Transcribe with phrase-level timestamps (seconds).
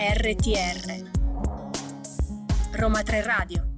[0.00, 1.04] RTR
[2.72, 3.69] Roma 3 Radio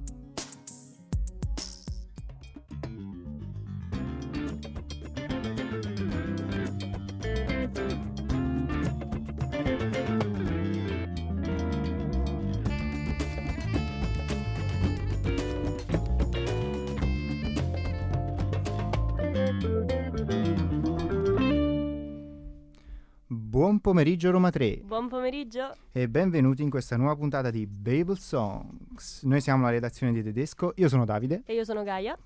[23.53, 25.75] Buon pomeriggio Roma 3 Buon pomeriggio.
[25.91, 29.21] e benvenuti in questa nuova puntata di Babel Songs.
[29.25, 32.17] Noi siamo la redazione di Tedesco, io sono Davide E io sono Gaia.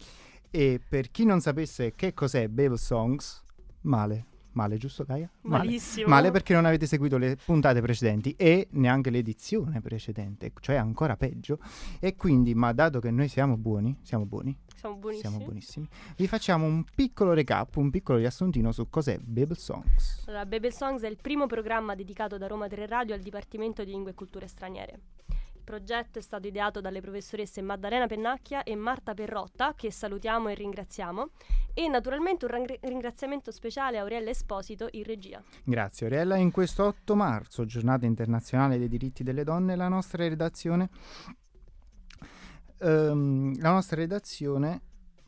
[0.49, 3.43] e per chi non sapesse che cos'è Babel Songs,
[3.81, 5.29] male, male giusto Gaia?
[5.41, 5.65] Male.
[5.65, 6.07] Malissimo.
[6.07, 11.59] Male perché non avete seguito le puntate precedenti e neanche l'edizione precedente, cioè ancora peggio.
[11.99, 15.29] E quindi, ma dato che noi siamo buoni, siamo buoni, Siamo buonissimi.
[15.31, 20.25] siamo buonissimi, vi facciamo un piccolo recap, un piccolo riassuntino su cos'è Babel Songs.
[20.27, 23.89] Allora, Babel Songs è il primo programma dedicato da Roma 3 Radio al Dipartimento di
[23.89, 24.99] Lingue e Culture Straniere.
[25.55, 30.53] Il progetto è stato ideato dalle professoresse Maddalena Pennacchia e Marta Perrotta, che salutiamo e
[30.53, 31.29] ringraziamo,
[31.73, 35.41] e naturalmente un ringraziamento speciale a Aurella Esposito in regia.
[35.63, 36.37] Grazie Oriella.
[36.37, 40.89] In questo 8 marzo, giornata internazionale dei diritti delle donne, la nostra redazione,
[42.79, 44.81] ehm, la nostra redazione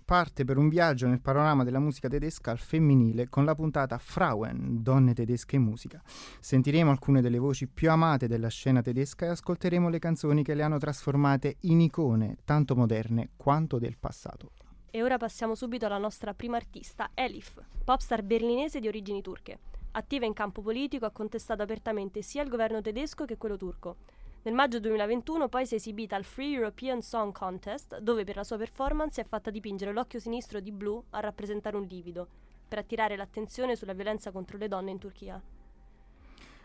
[0.09, 4.81] parte per un viaggio nel panorama della musica tedesca al femminile con la puntata Frauen,
[4.81, 6.01] donne tedesche in musica.
[6.39, 10.63] Sentiremo alcune delle voci più amate della scena tedesca e ascolteremo le canzoni che le
[10.63, 14.53] hanno trasformate in icone tanto moderne quanto del passato.
[14.89, 19.59] E ora passiamo subito alla nostra prima artista, Elif, popstar berlinese di origini turche.
[19.91, 23.97] Attiva in campo politico, ha contestato apertamente sia il governo tedesco che quello turco.
[24.41, 28.45] Nel maggio 2021 poi si è esibita al Free European Song Contest, dove per la
[28.45, 32.25] sua performance si è fatta dipingere l'occhio sinistro di blu a rappresentare un livido,
[32.65, 35.41] per attirare l'attenzione sulla violenza contro le donne in Turchia.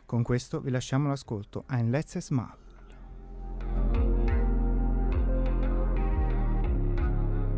[0.07, 2.57] Con questo vi lasciamo l'ascolto a letztes Mal.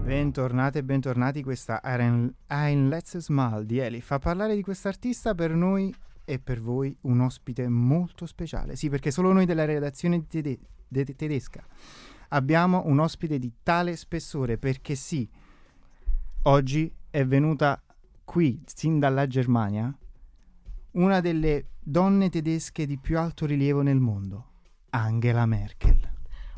[0.02, 4.10] Bentornate e bentornati, questa era Ein letztes Mal di Elif.
[4.12, 5.94] A parlare di quest'artista per noi
[6.26, 8.76] e per voi un ospite molto speciale.
[8.76, 11.64] Sì, perché solo noi della redazione tede- de- tedesca
[12.28, 15.26] abbiamo un ospite di tale spessore, perché sì,
[16.42, 17.80] oggi è venuta
[18.24, 19.96] qui, sin dalla Germania,
[20.92, 24.46] una delle donne tedesche di più alto rilievo nel mondo,
[24.90, 26.14] Angela Merkel.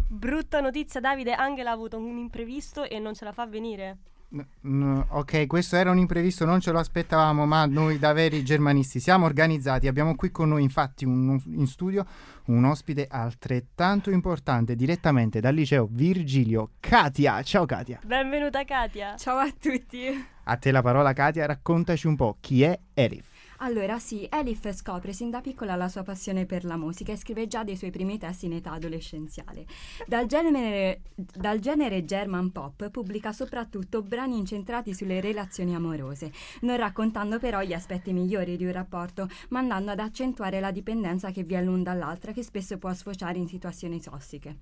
[0.08, 3.98] Brutta notizia Davide, Angela ha avuto un imprevisto e non ce la fa venire.
[4.30, 8.44] N- n- ok, questo era un imprevisto, non ce lo aspettavamo, ma noi da veri
[8.44, 9.88] germanisti siamo organizzati.
[9.88, 12.04] Abbiamo qui con noi, infatti, un- in studio
[12.46, 17.42] un ospite altrettanto importante direttamente dal liceo Virgilio, Katia.
[17.42, 18.00] Ciao Katia.
[18.04, 19.16] Benvenuta Katia.
[19.16, 20.04] Ciao a tutti.
[20.44, 23.26] A te la parola Katia, raccontaci un po' chi è Elif.
[23.60, 27.48] Allora sì, Elif scopre sin da piccola la sua passione per la musica e scrive
[27.48, 29.66] già dei suoi primi testi in età adolescenziale.
[30.06, 37.40] Dal genere, dal genere German pop pubblica soprattutto brani incentrati sulle relazioni amorose, non raccontando
[37.40, 41.54] però gli aspetti migliori di un rapporto, ma andando ad accentuare la dipendenza che vi
[41.54, 44.58] è l'un dall'altra che spesso può sfociare in situazioni tossiche.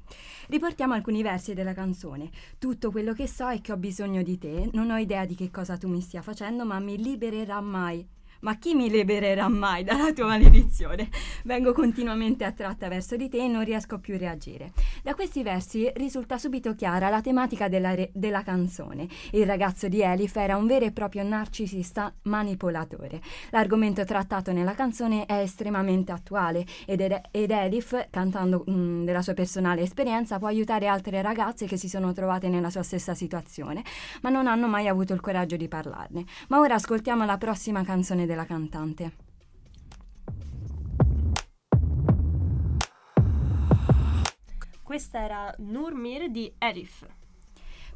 [0.49, 2.31] Riportiamo alcuni versi della canzone.
[2.59, 5.51] Tutto quello che so è che ho bisogno di te, non ho idea di che
[5.51, 8.15] cosa tu mi stia facendo, ma mi libererà mai.
[8.41, 11.09] Ma chi mi libererà mai dalla tua maledizione?
[11.45, 14.73] Vengo continuamente attratta verso di te e non riesco più a reagire.
[15.03, 19.09] Da questi versi risulta subito chiara la tematica della, re- della canzone.
[19.33, 23.21] Il ragazzo di Elif era un vero e proprio narcisista manipolatore.
[23.51, 29.83] L'argomento trattato nella canzone è estremamente attuale ed, ed Elif, cantando mm, della sua personale
[29.83, 33.83] esperienza, può aiutare altre ragazze che si sono trovate nella sua stessa situazione,
[34.23, 36.25] ma non hanno mai avuto il coraggio di parlarne.
[36.49, 39.25] Ma ora ascoltiamo la prossima canzone della cantante.
[44.83, 47.07] Questa era Nurmir di Elif.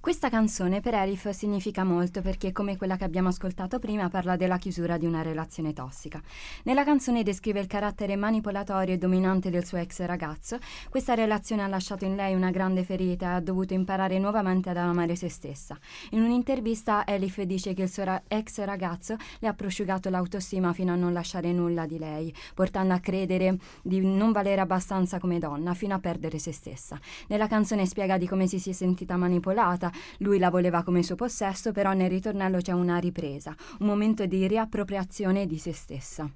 [0.01, 4.57] Questa canzone per Elif significa molto perché, come quella che abbiamo ascoltato prima, parla della
[4.57, 6.23] chiusura di una relazione tossica.
[6.63, 10.59] Nella canzone descrive il carattere manipolatorio e dominante del suo ex ragazzo.
[10.89, 14.79] Questa relazione ha lasciato in lei una grande ferita e ha dovuto imparare nuovamente ad
[14.79, 15.79] amare se stessa.
[16.13, 20.95] In un'intervista, Elif dice che il suo ra- ex ragazzo le ha prosciugato l'autostima fino
[20.95, 25.75] a non lasciare nulla di lei, portando a credere di non valere abbastanza come donna,
[25.75, 26.99] fino a perdere se stessa.
[27.27, 29.89] Nella canzone spiega di come si sia sentita manipolata
[30.19, 34.47] lui la voleva come suo possesso, però nel ritornello c'è una ripresa, un momento di
[34.47, 36.31] riappropriazione di se stessa.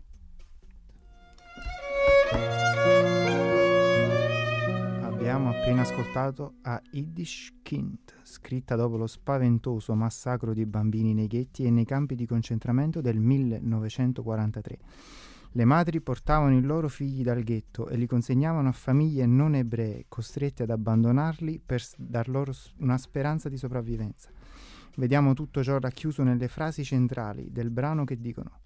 [5.03, 11.65] Abbiamo appena ascoltato a Yiddish Kind, scritta dopo lo spaventoso massacro di bambini nei ghetti
[11.65, 14.79] e nei campi di concentramento del 1943.
[15.57, 20.07] Le madri portavano i loro figli dal ghetto e li consegnavano a famiglie non ebree,
[20.09, 24.31] costrette ad abbandonarli per dar loro una speranza di sopravvivenza.
[24.97, 28.63] Vediamo tutto ciò racchiuso nelle frasi centrali del brano che dicono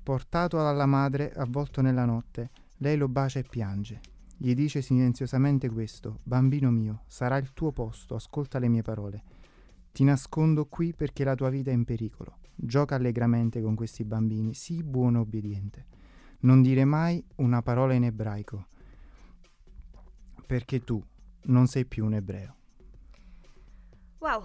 [0.00, 4.00] Portato dalla madre, avvolto nella notte, lei lo bacia e piange.
[4.36, 9.24] Gli dice silenziosamente questo, bambino mio, sarà il tuo posto, ascolta le mie parole.
[9.90, 12.36] Ti nascondo qui perché la tua vita è in pericolo.
[12.54, 15.95] Gioca allegramente con questi bambini, sii buono e obbediente.
[16.40, 18.66] Non dire mai una parola in ebraico,
[20.46, 21.02] perché tu
[21.44, 22.54] non sei più un ebreo.
[24.18, 24.42] Wow,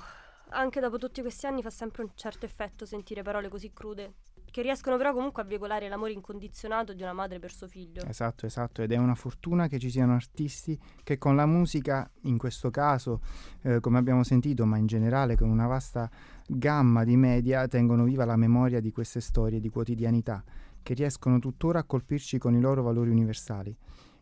[0.50, 4.14] anche dopo tutti questi anni fa sempre un certo effetto sentire parole così crude,
[4.52, 8.04] che riescono però comunque a veicolare l'amore incondizionato di una madre per suo figlio.
[8.06, 12.38] Esatto, esatto, ed è una fortuna che ci siano artisti che con la musica, in
[12.38, 13.22] questo caso,
[13.62, 16.10] eh, come abbiamo sentito, ma in generale con una vasta
[16.48, 20.44] gamma di media, tengono viva la memoria di queste storie di quotidianità,
[20.84, 23.76] che riescono tuttora a colpirci con i loro valori universali.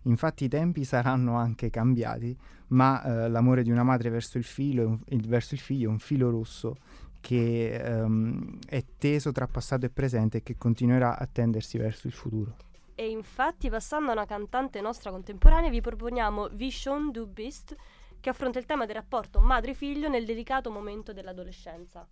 [0.04, 2.36] Infatti i tempi saranno anche cambiati,
[2.68, 6.00] ma eh, l'amore di una madre verso il, filo il- verso il figlio è un
[6.00, 6.78] filo rosso
[7.20, 12.14] che ehm, è teso tra passato e presente e che continuerà a tendersi verso il
[12.14, 12.56] futuro.
[12.96, 17.76] E infatti, passando a una cantante nostra contemporanea, vi proponiamo Vision du Bist,
[18.20, 22.06] che affronta il tema del rapporto madre-figlio nel delicato momento dell'adolescenza.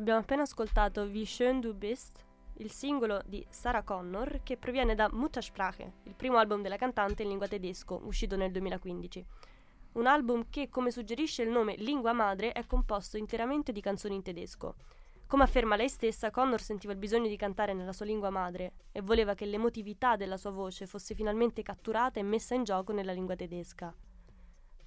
[0.00, 2.24] Abbiamo appena ascoltato Vision du Bist,
[2.54, 7.28] il singolo di Sarah Connor, che proviene da Muttersprache, il primo album della cantante in
[7.28, 9.26] lingua tedesco, uscito nel 2015.
[9.92, 14.22] Un album che, come suggerisce il nome Lingua Madre, è composto interamente di canzoni in
[14.22, 14.76] tedesco.
[15.26, 19.02] Come afferma lei stessa, Connor sentiva il bisogno di cantare nella sua lingua madre e
[19.02, 23.36] voleva che l'emotività della sua voce fosse finalmente catturata e messa in gioco nella lingua
[23.36, 23.94] tedesca.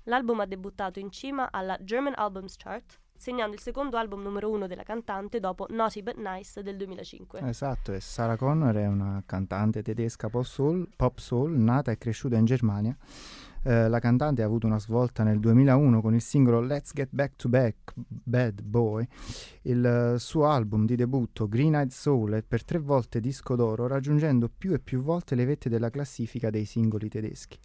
[0.05, 4.67] L'album ha debuttato in cima alla German Albums Chart, segnando il secondo album numero uno
[4.67, 7.39] della cantante dopo Naughty But Nice del 2005.
[7.47, 12.35] Esatto, e Sarah Connor è una cantante tedesca pop soul, pop soul nata e cresciuta
[12.35, 12.93] in Germania.
[13.63, 17.37] Eh, la cantante ha avuto una svolta nel 2001 con il singolo Let's Get Back
[17.37, 19.07] to Back, Bad Boy.
[19.61, 23.87] Il eh, suo album di debutto Green Eyed Soul è per tre volte disco d'oro,
[23.87, 27.57] raggiungendo più e più volte le vette della classifica dei singoli tedeschi.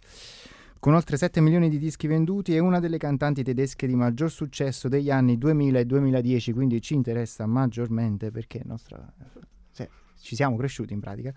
[0.79, 4.87] Con oltre 7 milioni di dischi venduti è una delle cantanti tedesche di maggior successo
[4.87, 9.13] degli anni 2000 e 2010, quindi ci interessa maggiormente perché nostra,
[9.71, 9.89] se-
[10.21, 11.33] ci siamo cresciuti in pratica.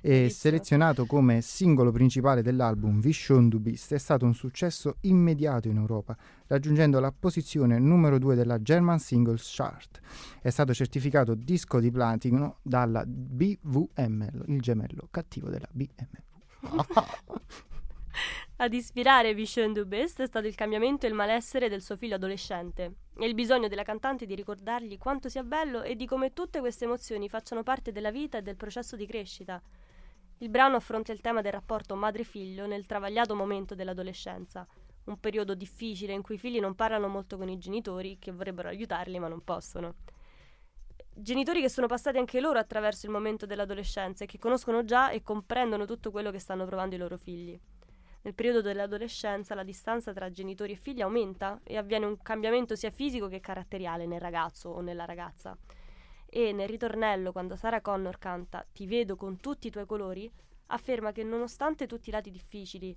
[0.00, 5.76] E selezionato come singolo principale dell'album Vision du Beast, è stato un successo immediato in
[5.78, 9.98] Europa, raggiungendo la posizione numero 2 della German Singles Chart.
[10.40, 16.22] È stato certificato disco di platino dalla BVM, il gemello cattivo della BMW.
[18.56, 22.14] Ad ispirare Vision du Best è stato il cambiamento e il malessere del suo figlio
[22.14, 26.60] adolescente e il bisogno della cantante di ricordargli quanto sia bello e di come tutte
[26.60, 29.60] queste emozioni facciano parte della vita e del processo di crescita.
[30.38, 34.64] Il brano affronta il tema del rapporto madre-figlio nel travagliato momento dell'adolescenza,
[35.06, 38.68] un periodo difficile in cui i figli non parlano molto con i genitori che vorrebbero
[38.68, 39.96] aiutarli ma non possono.
[41.12, 45.22] Genitori che sono passati anche loro attraverso il momento dell'adolescenza e che conoscono già e
[45.22, 47.60] comprendono tutto quello che stanno provando i loro figli.
[48.24, 52.90] Nel periodo dell'adolescenza la distanza tra genitori e figli aumenta e avviene un cambiamento sia
[52.90, 55.54] fisico che caratteriale nel ragazzo o nella ragazza.
[56.24, 60.30] E nel ritornello, quando Sarah Connor canta Ti vedo con tutti i tuoi colori,
[60.68, 62.96] afferma che nonostante tutti i lati difficili,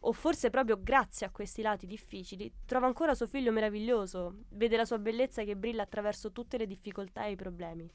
[0.00, 4.84] o forse proprio grazie a questi lati difficili, trova ancora suo figlio meraviglioso, vede la
[4.84, 7.88] sua bellezza che brilla attraverso tutte le difficoltà e i problemi.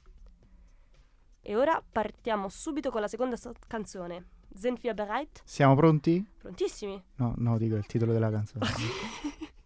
[1.41, 4.37] E ora partiamo subito con la seconda so- canzone.
[4.53, 5.41] Sind wir bereit?
[5.45, 6.25] Siamo pronti?
[6.37, 7.01] Prontissimi?
[7.15, 8.65] No, no, dico il titolo della canzone.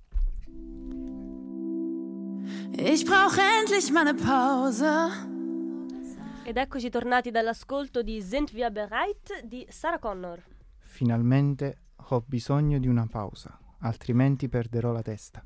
[2.75, 5.11] Ich brauche endlich mal eine Pause.
[6.43, 10.43] Ed eccoci tornati dall'ascolto di Sind wir bereit di Sarah Connor.
[10.79, 15.45] Finalmente ho bisogno di una pausa, altrimenti perderò la testa.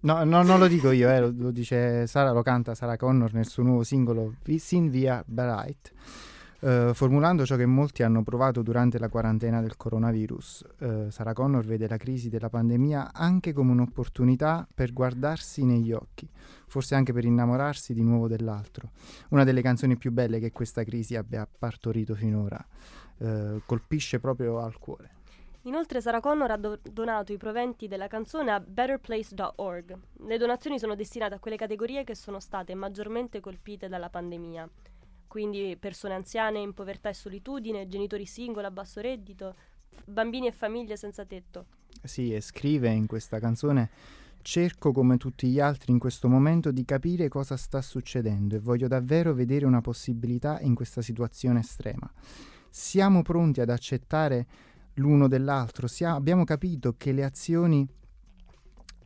[0.00, 3.32] No, no, non lo dico io, eh, lo, lo dice Sara, lo canta Sarah Connor
[3.32, 5.92] nel suo nuovo singolo Sin Via Bright,
[6.60, 10.64] eh, formulando ciò che molti hanno provato durante la quarantena del coronavirus.
[10.78, 16.28] Eh, Sarah Connor vede la crisi della pandemia anche come un'opportunità per guardarsi negli occhi,
[16.66, 18.90] forse anche per innamorarsi di nuovo dell'altro.
[19.30, 22.64] Una delle canzoni più belle che questa crisi abbia partorito finora.
[23.18, 25.16] Eh, colpisce proprio al cuore.
[25.62, 29.98] Inoltre Sarah Connor ha do- donato i proventi della canzone a betterplace.org.
[30.26, 34.68] Le donazioni sono destinate a quelle categorie che sono state maggiormente colpite dalla pandemia.
[35.28, 39.54] Quindi persone anziane in povertà e solitudine, genitori singoli a basso reddito,
[40.04, 41.66] bambini e famiglie senza tetto.
[42.02, 43.90] Sì, e scrive in questa canzone
[44.40, 48.88] Cerco come tutti gli altri in questo momento di capire cosa sta succedendo e voglio
[48.88, 52.10] davvero vedere una possibilità in questa situazione estrema.
[52.70, 54.46] Siamo pronti ad accettare
[54.94, 57.86] l'uno dell'altro, Sia- abbiamo capito che le azioni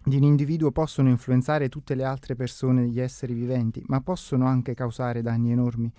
[0.05, 4.75] di un individuo possono influenzare tutte le altre persone, gli esseri viventi, ma possono anche
[4.75, 5.93] causare danni enormi,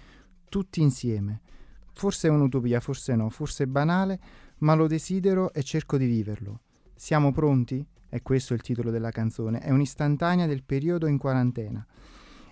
[0.49, 1.41] tutti insieme.
[1.93, 4.19] Forse è un'utopia, forse no, forse è banale,
[4.59, 6.61] ma lo desidero e cerco di viverlo.
[6.95, 7.85] Siamo pronti?
[8.09, 11.85] È questo il titolo della canzone, è un'istantanea del periodo in quarantena.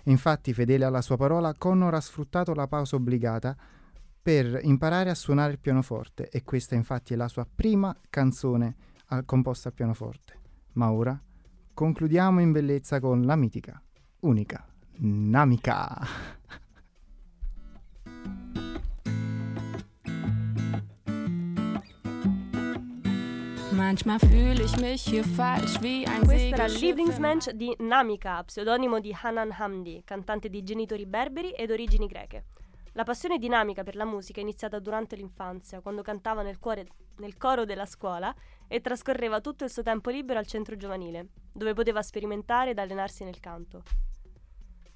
[0.04, 3.56] Infatti, fedele alla sua parola, Connor ha sfruttato la pausa obbligata
[4.22, 8.74] per imparare a suonare il pianoforte e questa infatti è la sua prima canzone
[9.06, 10.38] a- composta a pianoforte.
[10.74, 11.20] Ma ora
[11.74, 13.82] concludiamo in bellezza con la mitica,
[14.20, 14.66] unica,
[14.98, 16.06] Namika.
[23.72, 29.14] Manchmal fühle ich mich hier falsch wie ein Questo era Lieblingsmensch di Namika, pseudonimo di
[29.14, 32.44] Hanan Hamdi, cantante di genitori berberi ed origini greche.
[32.94, 37.38] La passione dinamica per la musica è iniziata durante l'infanzia, quando cantava nel, cuore- nel
[37.38, 38.34] coro della scuola
[38.68, 43.24] e trascorreva tutto il suo tempo libero al centro giovanile, dove poteva sperimentare ed allenarsi
[43.24, 43.82] nel canto.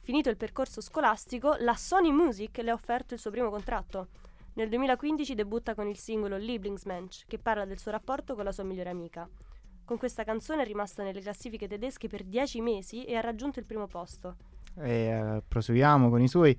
[0.00, 4.08] Finito il percorso scolastico, la Sony Music le ha offerto il suo primo contratto.
[4.54, 8.64] Nel 2015 debutta con il singolo Lieblingsmensch, che parla del suo rapporto con la sua
[8.64, 9.26] migliore amica.
[9.86, 13.64] Con questa canzone è rimasta nelle classifiche tedesche per 10 mesi e ha raggiunto il
[13.64, 14.36] primo posto.
[14.78, 16.56] E eh, proseguiamo con i suoi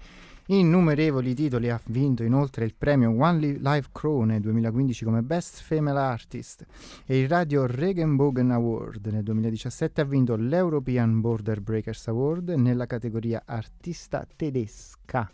[0.48, 1.70] innumerevoli titoli.
[1.70, 6.66] Ha vinto inoltre il premio One Li- Live Krone 2015 come Best Female Artist
[7.06, 9.08] e il Radio Regenbogen Award.
[9.08, 15.32] Nel 2017 ha vinto l'European Border Breakers Award nella categoria Artista tedesca.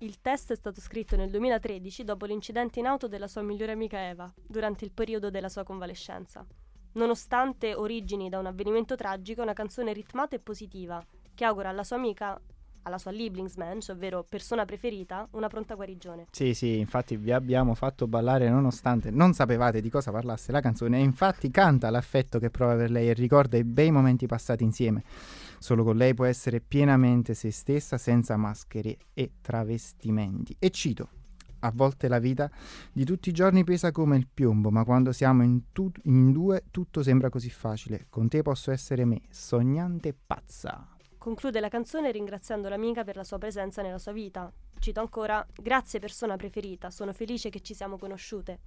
[0.00, 4.08] Il test è stato scritto nel 2013 dopo l'incidente in auto della sua migliore amica
[4.08, 6.46] Eva, durante il periodo della sua convalescenza.
[6.92, 11.04] Nonostante origini da un avvenimento tragico, una canzone ritmata e positiva,
[11.38, 12.36] che augura alla sua amica,
[12.82, 16.26] alla sua Lieblingsmensch, ovvero persona preferita, una pronta guarigione.
[16.32, 20.98] Sì, sì, infatti vi abbiamo fatto ballare nonostante non sapevate di cosa parlasse la canzone
[20.98, 25.04] e infatti canta l'affetto che prova per lei e ricorda i bei momenti passati insieme.
[25.60, 30.56] Solo con lei può essere pienamente se stessa senza maschere e travestimenti.
[30.58, 31.08] E cito,
[31.60, 32.50] a volte la vita
[32.92, 36.64] di tutti i giorni pesa come il piombo, ma quando siamo in, tu- in due
[36.72, 38.06] tutto sembra così facile.
[38.10, 40.97] Con te posso essere me, sognante pazza.
[41.18, 44.50] Conclude la canzone ringraziando l'amica per la sua presenza nella sua vita.
[44.78, 48.60] Cito ancora: Grazie persona preferita, sono felice che ci siamo conosciute.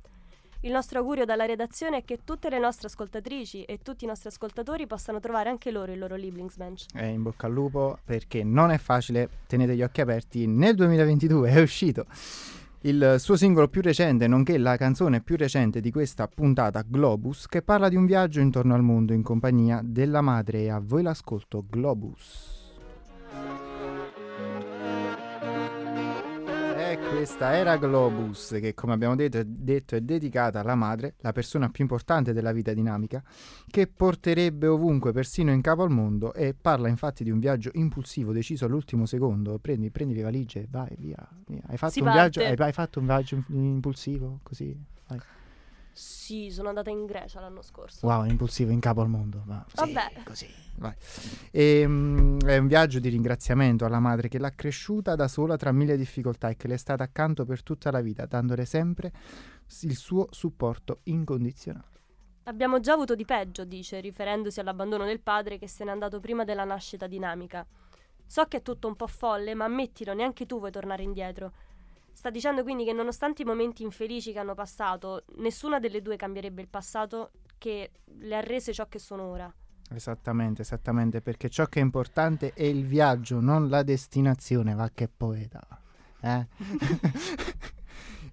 [0.64, 4.30] Il nostro augurio dalla redazione è che tutte le nostre ascoltatrici e tutti i nostri
[4.30, 6.86] ascoltatori possano trovare anche loro il loro Lieblingsmensch.
[6.94, 10.46] E in bocca al lupo perché non è facile, tenete gli occhi aperti.
[10.46, 12.06] Nel 2022 è uscito
[12.84, 17.62] il suo singolo più recente, nonché la canzone più recente di questa puntata, Globus, che
[17.62, 20.62] parla di un viaggio intorno al mondo in compagnia della madre.
[20.62, 22.61] E a voi l'ascolto, Globus.
[27.12, 31.84] Questa era Globus, che come abbiamo detto, detto è dedicata alla madre, la persona più
[31.84, 33.22] importante della vita dinamica,
[33.68, 38.32] che porterebbe ovunque, persino in capo al mondo, e parla infatti di un viaggio impulsivo
[38.32, 39.60] deciso all'ultimo secondo.
[39.60, 41.28] Prendi, prendi le valigie e vai via.
[41.48, 41.62] via.
[41.68, 44.74] Hai, fatto viaggio, hai, hai fatto un viaggio im- impulsivo così?
[45.08, 45.20] Vai.
[45.94, 48.06] Sì, sono andata in Grecia l'anno scorso.
[48.06, 49.44] Wow, impulsivo in capo al mondo.
[49.46, 50.24] Va, sì, Vabbè.
[50.24, 50.94] così, vai.
[51.52, 55.98] Ehm, è un viaggio di ringraziamento alla madre che l'ha cresciuta da sola tra mille
[55.98, 59.12] difficoltà e che le è stata accanto per tutta la vita, dandole sempre
[59.82, 62.00] il suo supporto incondizionato.
[62.44, 66.44] Abbiamo già avuto di peggio, dice, riferendosi all'abbandono del padre che se n'è andato prima
[66.44, 67.66] della nascita dinamica.
[68.26, 71.52] So che è tutto un po' folle, ma ammettilo, neanche tu vuoi tornare indietro.
[72.14, 76.62] Sta dicendo quindi che nonostante i momenti infelici che hanno passato, nessuna delle due cambierebbe
[76.62, 79.52] il passato che le ha rese ciò che sono ora.
[79.94, 85.10] Esattamente, esattamente, perché ciò che è importante è il viaggio, non la destinazione, va che
[85.10, 85.62] poeta.
[86.22, 86.48] Eh?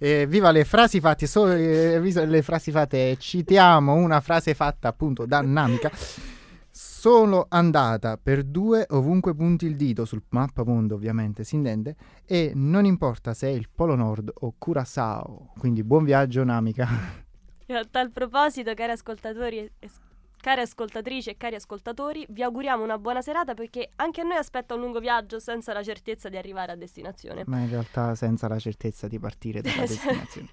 [0.01, 5.27] E viva le frasi fatte, solo eh, le frasi fatte, citiamo una frase fatta appunto
[5.27, 5.91] da Namica.
[6.81, 12.85] Sono andata per due ovunque punti il dito, sul mappamondo ovviamente si intende, e non
[12.85, 15.55] importa se è il Polo Nord o Curaçao.
[15.59, 16.87] Quindi buon viaggio Namica.
[17.67, 19.91] A tal proposito, cari ascoltatori e
[20.41, 24.75] care ascoltatrici e cari ascoltatori, vi auguriamo una buona serata perché anche a noi aspetta
[24.75, 27.43] un lungo viaggio senza la certezza di arrivare a destinazione.
[27.47, 30.49] Ma in realtà senza la certezza di partire dalla destinazione.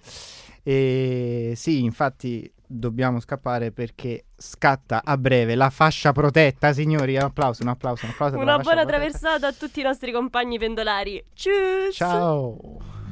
[0.63, 7.15] E sì, infatti dobbiamo scappare perché scatta a breve la fascia protetta, signori.
[7.15, 8.35] Un applauso, un applauso, un applauso.
[8.35, 8.85] Una buona protetta.
[8.85, 11.23] traversata a tutti i nostri compagni pendolari.
[11.33, 11.95] Tschüss!
[11.95, 13.03] Ciao.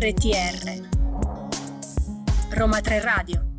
[0.00, 0.88] RTR
[2.56, 3.49] Roma 3 Radio